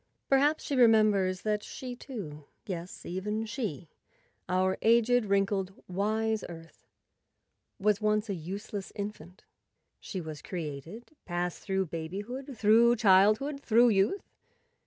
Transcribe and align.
Perhaps 0.29 0.63
she 0.63 0.75
re¬ 0.75 0.89
members 0.89 1.41
that 1.41 1.61
she, 1.61 1.95
too—yes, 1.95 3.05
even 3.05 3.45
she, 3.45 3.87
our 4.49 4.75
aged, 4.81 5.25
wrinkled, 5.25 5.73
wise 5.87 6.43
Earth—was 6.49 8.01
once 8.01 8.27
a 8.27 8.33
useless 8.33 8.91
infant. 8.95 9.43
She 9.99 10.19
was 10.19 10.41
created, 10.41 11.11
passed 11.25 11.61
through 11.61 11.85
babyhood, 11.85 12.57
through 12.57 12.95
childhood, 12.95 13.61
through 13.61 13.89
youth. 13.89 14.23